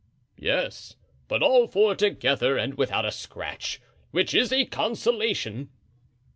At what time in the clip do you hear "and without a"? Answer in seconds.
2.57-3.11